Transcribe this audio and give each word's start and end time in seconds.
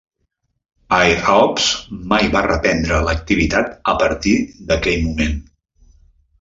Air 0.99 1.19
Alps 1.33 1.67
mai 2.15 2.25
va 2.37 2.43
reprendre 2.47 3.03
l'activitat 3.11 3.71
a 3.95 3.97
partir 4.03 4.35
d'aquell 4.73 5.07
moment. 5.09 5.41